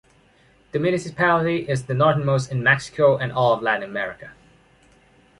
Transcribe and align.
The 0.71 0.79
municipality 0.79 1.57
is 1.69 1.83
the 1.85 1.93
northernmost 1.93 2.51
in 2.51 2.63
Mexico 2.63 3.17
and 3.17 3.31
all 3.31 3.53
of 3.53 3.61
Latin 3.61 3.87
America. 3.87 4.31